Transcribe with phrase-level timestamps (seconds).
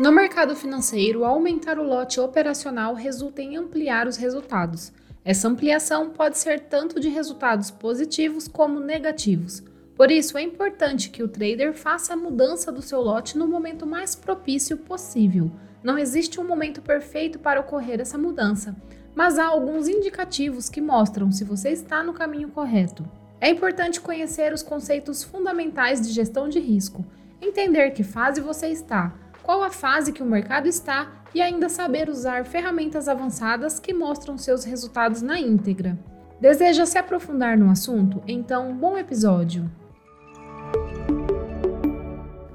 [0.00, 4.90] No mercado financeiro, aumentar o lote operacional resulta em ampliar os resultados.
[5.22, 9.62] Essa ampliação pode ser tanto de resultados positivos como negativos.
[9.94, 13.86] Por isso, é importante que o trader faça a mudança do seu lote no momento
[13.86, 15.52] mais propício possível.
[15.84, 18.74] Não existe um momento perfeito para ocorrer essa mudança,
[19.14, 23.04] mas há alguns indicativos que mostram se você está no caminho correto.
[23.38, 27.04] É importante conhecer os conceitos fundamentais de gestão de risco,
[27.42, 32.08] entender que fase você está, qual a fase que o mercado está e ainda saber
[32.08, 35.98] usar ferramentas avançadas que mostram seus resultados na íntegra.
[36.40, 38.22] Deseja se aprofundar no assunto?
[38.26, 39.70] Então, bom episódio!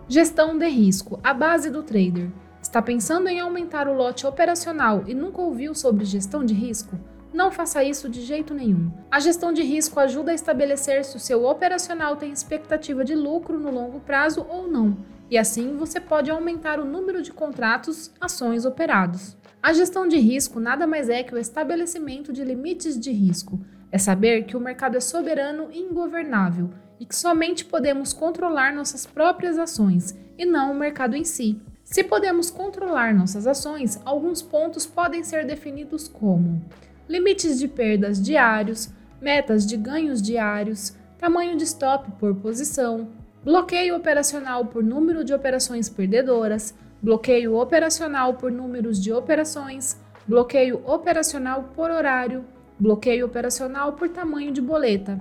[0.07, 2.29] Gestão de risco, a base do trader.
[2.61, 6.97] Está pensando em aumentar o lote operacional e nunca ouviu sobre gestão de risco?
[7.33, 8.91] Não faça isso de jeito nenhum.
[9.11, 13.59] A gestão de risco ajuda a estabelecer se o seu operacional tem expectativa de lucro
[13.59, 14.97] no longo prazo ou não,
[15.29, 19.37] e assim você pode aumentar o número de contratos, ações operados.
[19.61, 23.59] A gestão de risco nada mais é que o estabelecimento de limites de risco.
[23.91, 29.05] É saber que o mercado é soberano e ingovernável e que somente podemos controlar nossas
[29.05, 31.61] próprias ações e não o mercado em si.
[31.83, 36.61] Se podemos controlar nossas ações, alguns pontos podem ser definidos como
[37.07, 38.89] limites de perdas diários,
[39.21, 43.07] metas de ganhos diários, tamanho de stop por posição,
[43.47, 51.71] bloqueio operacional por número de operações perdedoras, bloqueio operacional por números de operações, bloqueio operacional
[51.73, 52.43] por horário,
[52.77, 55.17] bloqueio operacional por tamanho de boleta.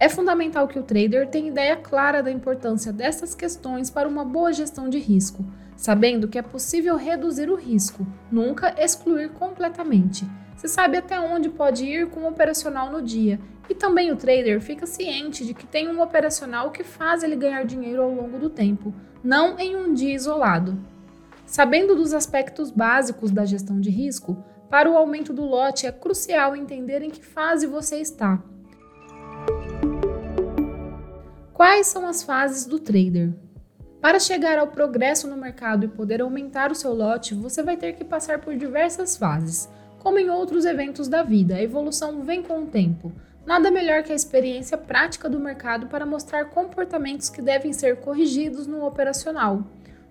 [0.00, 4.54] É fundamental que o trader tenha ideia clara da importância dessas questões para uma boa
[4.54, 5.44] gestão de risco,
[5.76, 10.26] sabendo que é possível reduzir o risco, nunca excluir completamente.
[10.56, 13.38] Você sabe até onde pode ir com o operacional no dia.
[13.68, 17.64] E também o trader fica ciente de que tem um operacional que faz ele ganhar
[17.64, 20.78] dinheiro ao longo do tempo, não em um dia isolado.
[21.44, 24.36] Sabendo dos aspectos básicos da gestão de risco,
[24.68, 28.42] para o aumento do lote é crucial entender em que fase você está.
[31.52, 33.32] Quais são as fases do trader?
[34.00, 37.94] Para chegar ao progresso no mercado e poder aumentar o seu lote, você vai ter
[37.94, 39.68] que passar por diversas fases.
[39.98, 43.10] Como em outros eventos da vida, a evolução vem com o tempo.
[43.46, 48.66] Nada melhor que a experiência prática do mercado para mostrar comportamentos que devem ser corrigidos
[48.66, 49.62] no operacional.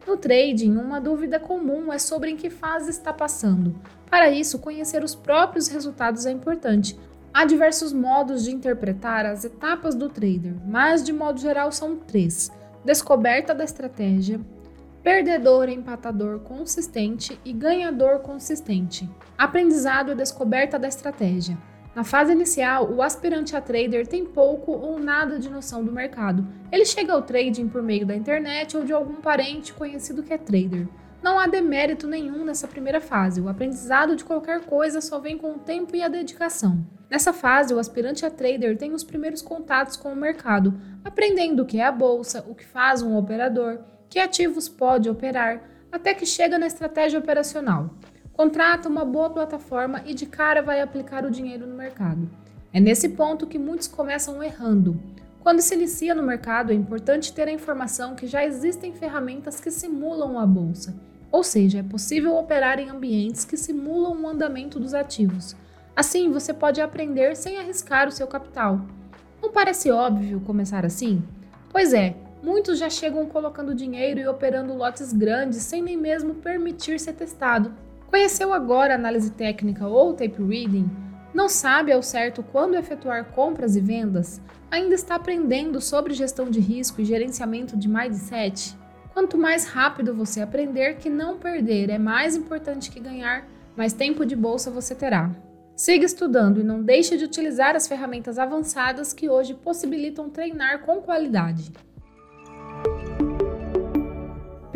[0.07, 3.75] No trading, uma dúvida comum é sobre em que fase está passando.
[4.09, 6.97] Para isso, conhecer os próprios resultados é importante.
[7.33, 12.49] Há diversos modos de interpretar as etapas do trader, mas de modo geral são três:
[12.85, 14.39] descoberta da estratégia,
[15.03, 19.09] perdedor, empatador consistente e ganhador consistente.
[19.37, 21.57] Aprendizado e descoberta da estratégia.
[21.95, 26.45] Na fase inicial, o aspirante a trader tem pouco ou nada de noção do mercado.
[26.69, 30.37] Ele chega ao trading por meio da internet ou de algum parente conhecido que é
[30.37, 30.89] trader.
[31.23, 33.39] Não há demérito nenhum nessa primeira fase.
[33.39, 36.85] O aprendizado de qualquer coisa só vem com o tempo e a dedicação.
[37.09, 41.65] Nessa fase, o aspirante a trader tem os primeiros contatos com o mercado, aprendendo o
[41.65, 43.79] que é a bolsa, o que faz um operador,
[44.09, 47.89] que ativos pode operar, até que chega na estratégia operacional.
[48.35, 52.29] Contrata uma boa plataforma e de cara vai aplicar o dinheiro no mercado.
[52.73, 54.99] É nesse ponto que muitos começam errando.
[55.41, 59.71] Quando se inicia no mercado, é importante ter a informação que já existem ferramentas que
[59.71, 60.93] simulam a bolsa,
[61.31, 65.55] ou seja, é possível operar em ambientes que simulam o andamento dos ativos.
[65.95, 68.81] Assim, você pode aprender sem arriscar o seu capital.
[69.41, 71.23] Não parece óbvio começar assim?
[71.71, 72.15] Pois é,
[72.45, 77.73] Muitos já chegam colocando dinheiro e operando lotes grandes sem nem mesmo permitir ser testado.
[78.07, 80.89] Conheceu agora análise técnica ou tape reading?
[81.33, 84.41] Não sabe ao certo quando efetuar compras e vendas?
[84.71, 88.77] Ainda está aprendendo sobre gestão de risco e gerenciamento de mindset?
[89.13, 94.25] Quanto mais rápido você aprender que não perder é mais importante que ganhar, mais tempo
[94.25, 95.31] de bolsa você terá.
[95.75, 101.01] Siga estudando e não deixe de utilizar as ferramentas avançadas que hoje possibilitam treinar com
[101.01, 101.71] qualidade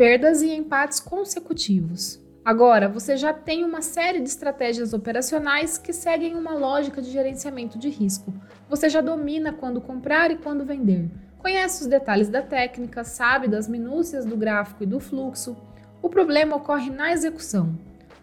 [0.00, 2.18] perdas e empates consecutivos.
[2.42, 7.78] Agora, você já tem uma série de estratégias operacionais que seguem uma lógica de gerenciamento
[7.78, 8.32] de risco.
[8.68, 11.10] Você já domina quando comprar e quando vender.
[11.38, 15.54] Conhece os detalhes da técnica, sabe das minúcias do gráfico e do fluxo.
[16.00, 17.78] O problema ocorre na execução.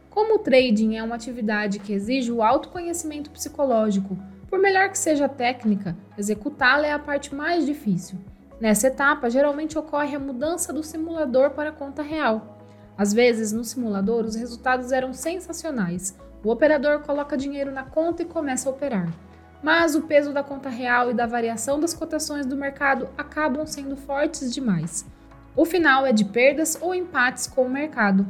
[0.10, 4.18] Como o trading é uma atividade que exige o autoconhecimento psicológico,
[4.50, 8.18] por melhor que seja a técnica, executá-la é a parte mais difícil.
[8.60, 12.57] Nessa etapa, geralmente ocorre a mudança do simulador para a conta real.
[12.98, 16.18] Às vezes, no simulador, os resultados eram sensacionais.
[16.44, 19.08] O operador coloca dinheiro na conta e começa a operar.
[19.62, 23.96] Mas o peso da conta real e da variação das cotações do mercado acabam sendo
[23.96, 25.06] fortes demais.
[25.56, 28.26] O final é de perdas ou empates com o mercado.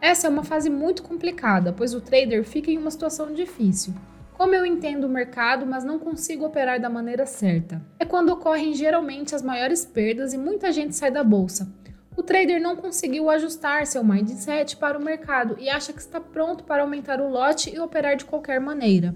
[0.00, 3.94] Essa é uma fase muito complicada, pois o trader fica em uma situação difícil.
[4.34, 7.80] Como eu entendo o mercado, mas não consigo operar da maneira certa?
[7.98, 11.68] É quando ocorrem geralmente as maiores perdas e muita gente sai da bolsa.
[12.16, 16.62] O trader não conseguiu ajustar seu mindset para o mercado e acha que está pronto
[16.62, 19.14] para aumentar o lote e operar de qualquer maneira.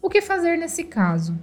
[0.00, 1.38] O que fazer nesse caso?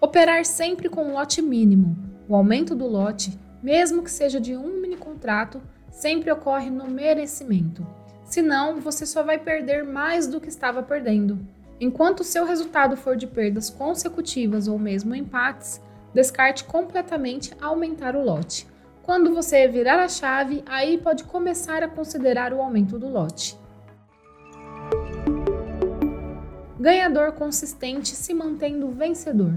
[0.00, 1.96] Operar sempre com um lote mínimo.
[2.28, 5.60] O aumento do lote, mesmo que seja de um mini contrato,
[5.90, 7.84] sempre ocorre no merecimento.
[8.24, 11.38] Senão, você só vai perder mais do que estava perdendo.
[11.80, 15.80] Enquanto seu resultado for de perdas consecutivas ou mesmo empates,
[16.14, 18.72] descarte completamente aumentar o lote.
[19.04, 23.58] Quando você virar a chave, aí pode começar a considerar o aumento do lote.
[26.80, 29.54] Ganhador consistente se mantendo vencedor.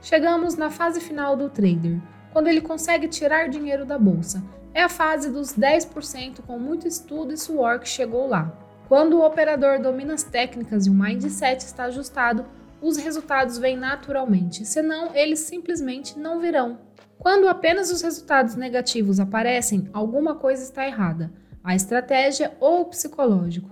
[0.00, 2.00] Chegamos na fase final do trader,
[2.32, 4.42] quando ele consegue tirar dinheiro da bolsa
[4.78, 8.52] é a fase dos 10% com muito estudo e suor que chegou lá.
[8.86, 12.46] Quando o operador domina as técnicas e o mindset está ajustado,
[12.80, 16.78] os resultados vêm naturalmente, senão eles simplesmente não virão.
[17.18, 21.32] Quando apenas os resultados negativos aparecem, alguma coisa está errada,
[21.64, 23.68] a estratégia ou o psicológico.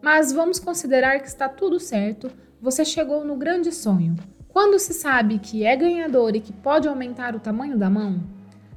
[0.00, 2.30] Mas vamos considerar que está tudo certo,
[2.60, 4.14] você chegou no grande sonho.
[4.48, 8.22] Quando se sabe que é ganhador e que pode aumentar o tamanho da mão,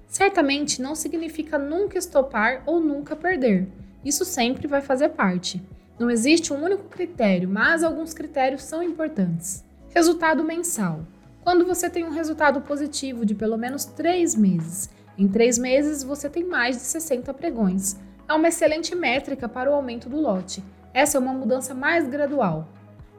[0.07, 3.67] certamente não significa nunca estopar ou nunca perder.
[4.03, 5.61] Isso sempre vai fazer parte.
[5.99, 9.63] Não existe um único critério, mas alguns critérios são importantes.
[9.93, 11.05] Resultado mensal.
[11.43, 16.29] Quando você tem um resultado positivo de pelo menos 3 meses, em 3 meses você
[16.29, 17.97] tem mais de 60 pregões.
[18.27, 20.63] É uma excelente métrica para o aumento do lote.
[20.93, 22.67] Essa é uma mudança mais gradual.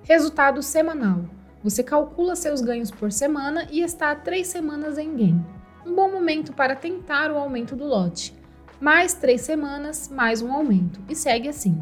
[0.03, 1.25] Resultado semanal.
[1.63, 5.45] Você calcula seus ganhos por semana e está há 3 semanas em gain
[5.87, 8.35] um bom momento para tentar o aumento do lote.
[8.81, 11.81] Mais três semanas, mais um aumento, e segue assim.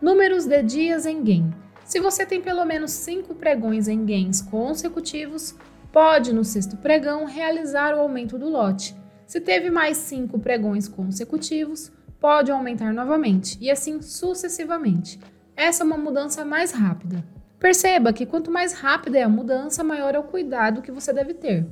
[0.00, 1.52] Números de dias em gain.
[1.92, 5.54] Se você tem pelo menos cinco pregões em gains consecutivos,
[5.92, 8.96] pode no sexto pregão realizar o aumento do lote.
[9.26, 15.20] Se teve mais cinco pregões consecutivos, pode aumentar novamente, e assim sucessivamente.
[15.54, 17.22] Essa é uma mudança mais rápida.
[17.60, 21.34] Perceba que quanto mais rápida é a mudança, maior é o cuidado que você deve
[21.34, 21.66] ter.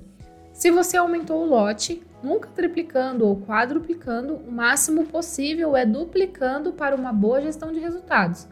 [0.52, 6.94] Se você aumentou o lote, nunca triplicando ou quadruplicando, o máximo possível é duplicando para
[6.94, 8.46] uma boa gestão de resultados.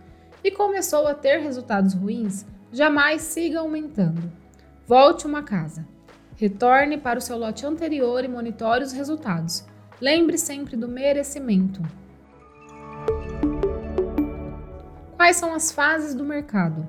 [0.48, 4.32] E começou a ter resultados ruins, jamais siga aumentando.
[4.86, 5.86] Volte uma casa.
[6.36, 9.66] Retorne para o seu lote anterior e monitore os resultados.
[10.00, 11.82] Lembre sempre do merecimento.
[15.18, 16.88] Quais são as fases do mercado?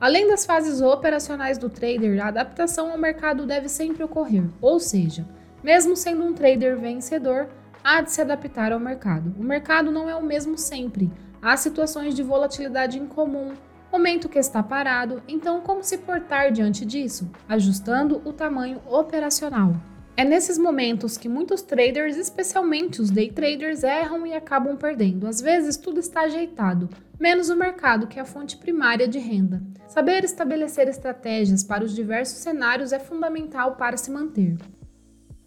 [0.00, 5.26] Além das fases operacionais do trader, a adaptação ao mercado deve sempre ocorrer, ou seja,
[5.64, 7.48] mesmo sendo um trader vencedor,
[7.82, 9.34] há de se adaptar ao mercado.
[9.36, 11.10] O mercado não é o mesmo sempre.
[11.44, 13.52] Há situações de volatilidade incomum,
[13.92, 17.30] momento que está parado, então como se portar diante disso?
[17.46, 19.74] Ajustando o tamanho operacional.
[20.16, 25.26] É nesses momentos que muitos traders, especialmente os day traders, erram e acabam perdendo.
[25.26, 26.88] Às vezes tudo está ajeitado,
[27.20, 29.62] menos o mercado, que é a fonte primária de renda.
[29.86, 34.56] Saber estabelecer estratégias para os diversos cenários é fundamental para se manter.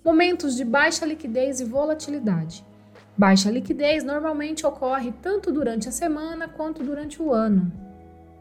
[0.06, 2.64] Momentos de baixa liquidez e volatilidade.
[3.18, 7.72] Baixa liquidez normalmente ocorre tanto durante a semana quanto durante o ano.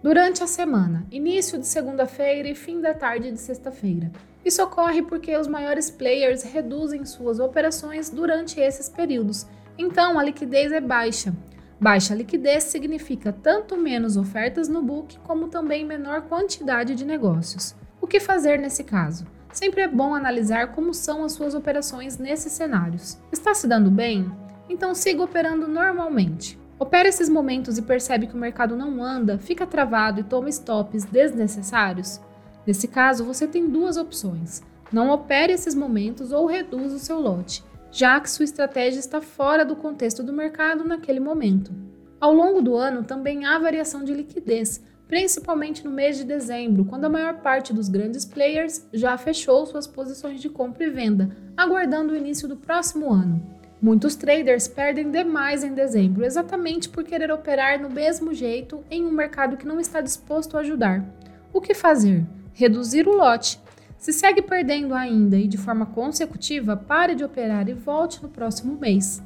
[0.02, 4.12] Durante a semana, início de segunda-feira e fim da tarde de sexta-feira.
[4.44, 9.46] Isso ocorre porque os maiores players reduzem suas operações durante esses períodos,
[9.78, 11.34] então a liquidez é baixa.
[11.80, 17.74] Baixa liquidez significa tanto menos ofertas no book, como também menor quantidade de negócios.
[17.98, 19.26] O que fazer nesse caso?
[19.50, 23.18] Sempre é bom analisar como são as suas operações nesses cenários.
[23.32, 24.30] Está se dando bem?
[24.68, 26.58] Então siga operando normalmente.
[26.78, 31.04] Opera esses momentos e percebe que o mercado não anda, fica travado e toma stops
[31.04, 32.20] desnecessários?
[32.66, 34.62] Nesse caso, você tem duas opções.
[34.92, 37.64] Não opere esses momentos ou reduza o seu lote
[37.96, 41.72] já que sua estratégia está fora do contexto do mercado naquele momento.
[42.20, 47.06] Ao longo do ano também há variação de liquidez, principalmente no mês de dezembro, quando
[47.06, 52.12] a maior parte dos grandes players já fechou suas posições de compra e venda, aguardando
[52.12, 53.55] o início do próximo ano.
[53.80, 59.10] Muitos traders perdem demais em dezembro, exatamente por querer operar no mesmo jeito em um
[59.10, 61.04] mercado que não está disposto a ajudar.
[61.52, 62.24] O que fazer?
[62.54, 63.60] Reduzir o lote,
[63.98, 68.78] se segue perdendo ainda e de forma consecutiva, pare de operar e volte no próximo
[68.78, 69.22] mês.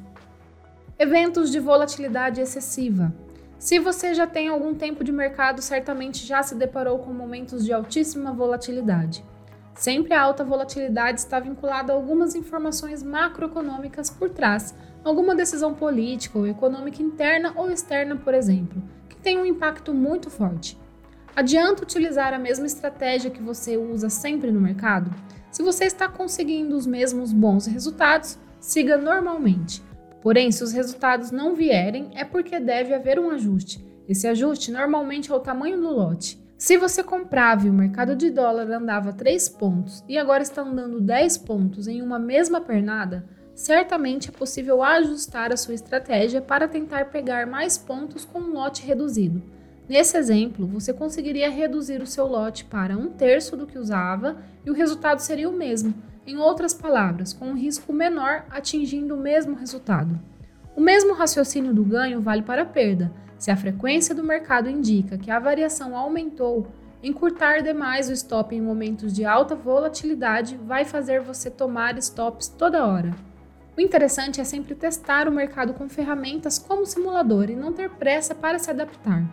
[0.99, 3.13] Eventos de volatilidade excessiva.
[3.59, 7.73] Se você já tem algum tempo de mercado, certamente já se deparou com momentos de
[7.73, 9.25] altíssima volatilidade.
[9.81, 16.39] Sempre a alta volatilidade está vinculada a algumas informações macroeconômicas por trás, alguma decisão política
[16.39, 20.79] ou econômica interna ou externa, por exemplo, que tem um impacto muito forte.
[21.35, 25.11] Adianta utilizar a mesma estratégia que você usa sempre no mercado?
[25.51, 29.83] Se você está conseguindo os mesmos bons resultados, siga normalmente.
[30.21, 33.83] Porém, se os resultados não vierem, é porque deve haver um ajuste.
[34.07, 36.39] Esse ajuste normalmente é o tamanho do lote.
[36.61, 41.01] Se você comprava e o mercado de dólar andava 3 pontos e agora está andando
[41.01, 43.25] 10 pontos em uma mesma pernada,
[43.55, 48.85] certamente é possível ajustar a sua estratégia para tentar pegar mais pontos com um lote
[48.85, 49.43] reduzido.
[49.89, 54.71] Nesse exemplo, você conseguiria reduzir o seu lote para um terço do que usava e
[54.71, 55.95] o resultado seria o mesmo,
[56.27, 60.21] em outras palavras, com um risco menor atingindo o mesmo resultado.
[60.77, 63.11] O mesmo raciocínio do ganho vale para a perda.
[63.41, 66.67] Se a frequência do mercado indica que a variação aumentou,
[67.03, 72.87] encurtar demais o stop em momentos de alta volatilidade vai fazer você tomar stops toda
[72.87, 73.15] hora.
[73.75, 78.35] O interessante é sempre testar o mercado com ferramentas como simulador e não ter pressa
[78.35, 79.25] para se adaptar.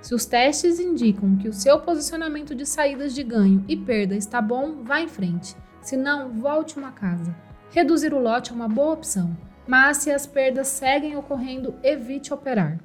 [0.00, 4.42] Se os testes indicam que o seu posicionamento de saídas de ganho e perda está
[4.42, 5.54] bom, vá em frente.
[5.80, 7.32] Se não, volte uma casa.
[7.70, 9.38] Reduzir o lote é uma boa opção,
[9.68, 12.80] mas se as perdas seguem ocorrendo, evite operar.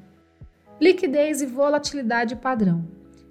[0.79, 2.85] Liquidez e volatilidade padrão.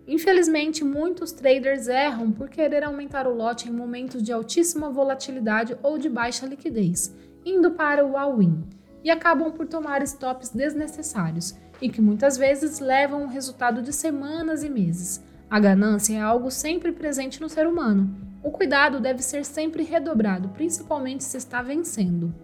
[0.05, 5.97] Infelizmente, muitos traders erram por querer aumentar o lote em momentos de altíssima volatilidade ou
[5.97, 8.65] de baixa liquidez, indo para o all-in,
[9.05, 14.65] e acabam por tomar stops desnecessários e que muitas vezes levam o resultado de semanas
[14.65, 15.23] e meses.
[15.49, 18.13] A ganância é algo sempre presente no ser humano.
[18.43, 22.35] O cuidado deve ser sempre redobrado, principalmente se está vencendo.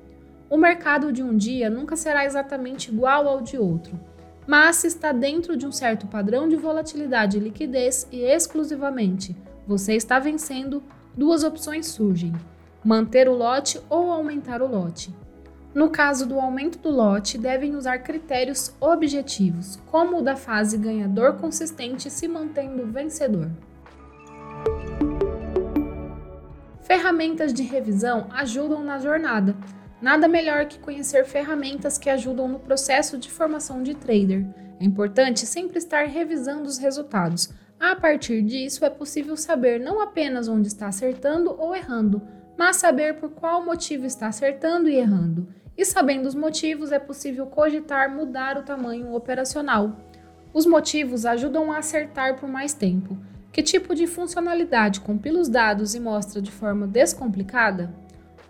[0.49, 3.99] O mercado de um dia nunca será exatamente igual ao de outro,
[4.47, 9.95] mas se está dentro de um certo padrão de volatilidade e liquidez e exclusivamente você
[9.95, 10.83] está vencendo,
[11.17, 12.33] duas opções surgem:
[12.85, 15.15] manter o lote ou aumentar o lote.
[15.75, 21.35] No caso do aumento do lote, devem usar critérios objetivos, como o da fase ganhador
[21.35, 23.51] consistente se mantendo vencedor.
[26.83, 29.57] Ferramentas de revisão ajudam na jornada.
[30.03, 34.45] Nada melhor que conhecer ferramentas que ajudam no processo de formação de trader.
[34.79, 37.51] É importante sempre estar revisando os resultados.
[37.81, 42.21] A partir disso, é possível saber não apenas onde está acertando ou errando,
[42.59, 47.47] mas saber por qual motivo está acertando e errando e sabendo os motivos, é possível
[47.47, 49.97] cogitar mudar o tamanho operacional.
[50.53, 53.17] Os motivos ajudam a acertar por mais tempo.
[53.51, 57.93] Que tipo de funcionalidade compila os dados e mostra de forma descomplicada?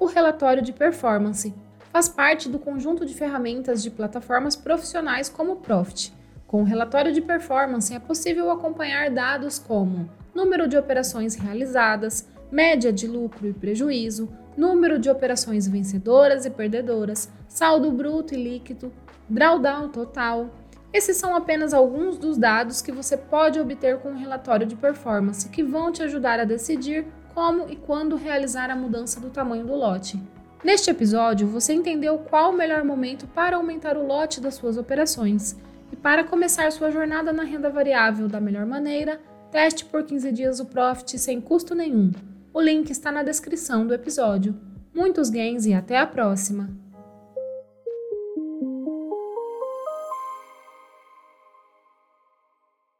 [0.02, 1.54] O relatório de performance
[1.92, 6.12] faz parte do conjunto de ferramentas de plataformas profissionais como o Profit.
[6.44, 12.92] Com o relatório de performance é possível acompanhar dados como número de operações realizadas, média
[12.92, 18.92] de lucro e prejuízo, número de operações vencedoras e perdedoras, saldo bruto e líquido,
[19.28, 20.50] drawdown total.
[20.92, 25.48] Esses são apenas alguns dos dados que você pode obter com o relatório de performance
[25.48, 29.74] que vão te ajudar a decidir como e quando realizar a mudança do tamanho do
[29.74, 30.20] lote.
[30.64, 35.56] Neste episódio, você entendeu qual o melhor momento para aumentar o lote das suas operações.
[35.90, 39.20] E para começar sua jornada na renda variável da melhor maneira,
[39.50, 42.12] teste por 15 dias o Profit sem custo nenhum.
[42.54, 44.54] O link está na descrição do episódio.
[44.94, 46.81] Muitos gains e até a próxima!